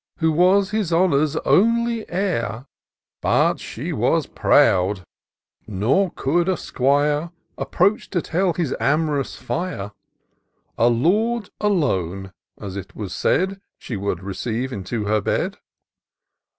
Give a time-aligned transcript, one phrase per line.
[0.17, 3.21] Who was his honour's only heir; IN SEARCH OF THE PICTURESQUE.
[3.21, 5.03] 41 But she was proud,
[5.67, 9.91] nor could a squire Approach to tell his am'rous fire;
[10.79, 15.59] A lord alone, as it was said, She would receive into her bed.